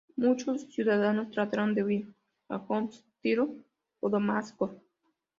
Muchos 0.15 0.63
ciudadanos 0.73 1.29
trataron 1.29 1.75
de 1.75 1.83
huir 1.83 2.15
a 2.49 2.55
Homs, 2.55 3.05
Tiro 3.21 3.53
o 3.99 4.09
Damasco. 4.09 4.81